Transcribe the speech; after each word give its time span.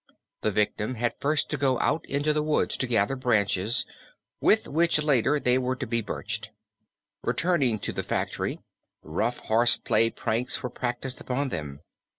The 0.41 0.49
victims 0.49 0.97
had 0.97 1.13
first 1.19 1.47
to 1.51 1.57
go 1.57 1.79
out 1.79 2.03
into 2.07 2.33
the 2.33 2.41
woods 2.41 2.75
to 2.77 2.87
gather 2.87 3.13
the 3.13 3.21
branches 3.21 3.85
with 4.41 4.67
which 4.67 4.99
later 4.99 5.39
they 5.39 5.59
were 5.59 5.75
to 5.75 5.85
be 5.85 6.01
birched. 6.01 6.49
Returned 7.23 7.83
to 7.83 7.93
the 7.93 8.01
factory, 8.01 8.61
rough 9.03 9.37
horse 9.41 9.77
play 9.77 10.09
pranks 10.09 10.63
were 10.63 10.71
practised 10.71 11.21
upon 11.21 11.49
them. 11.49 11.81